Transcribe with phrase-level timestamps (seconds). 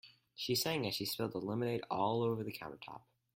[0.33, 3.03] She sang as she spilled lemonade all over the countertop.